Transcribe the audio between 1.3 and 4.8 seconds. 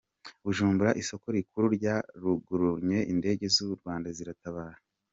rikuru ryaragurumanye indege z’u Rwanda ziratabara